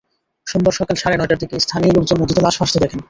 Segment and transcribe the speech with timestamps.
[0.47, 2.99] সোমবার সকাল সাড়ে নয়টার দিকে স্থানীয় লোকজন নদীতে লাশ ভাসতে দেখেন।